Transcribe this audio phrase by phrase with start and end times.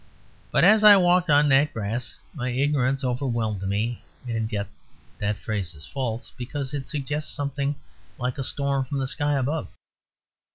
[0.49, 4.65] But as I walked on that grass my ignorance overwhelmed me and yet
[5.19, 7.75] that phrase is false, because it suggests something
[8.17, 9.67] like a storm from the sky above.